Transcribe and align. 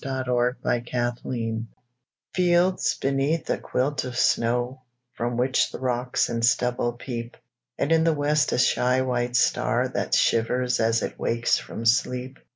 IN 0.03 0.07
THE 0.09 0.83
TRAIN 1.23 1.67
FIELDS 2.33 2.95
beneath 2.95 3.47
a 3.51 3.59
quilt 3.59 4.03
of 4.03 4.17
snow 4.17 4.81
From 5.13 5.37
which 5.37 5.71
the 5.71 5.77
rocks 5.77 6.27
and 6.27 6.43
stubble 6.43 6.93
peep, 6.93 7.37
And 7.77 7.91
in 7.91 8.03
the 8.03 8.11
west 8.15 8.51
a 8.51 8.57
shy 8.57 9.01
white 9.03 9.35
star 9.35 9.87
That 9.89 10.15
shivers 10.15 10.79
as 10.79 11.03
it 11.03 11.19
wakes 11.19 11.59
from 11.59 11.85
sleep. 11.85 12.39